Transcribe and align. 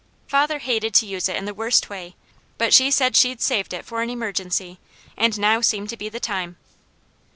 Father 0.25 0.57
hated 0.57 0.95
to 0.95 1.05
use 1.05 1.29
it 1.29 1.45
the 1.45 1.53
worst 1.53 1.87
way, 1.87 2.15
but 2.57 2.73
she 2.73 2.89
said 2.89 3.15
she'd 3.15 3.39
saved 3.39 3.71
it 3.71 3.85
for 3.85 4.01
an 4.01 4.09
emergency, 4.09 4.79
and 5.15 5.37
now 5.37 5.61
seemed 5.61 5.89
to 5.89 5.95
be 5.97 6.09
the 6.09 6.19
time. 6.19 6.57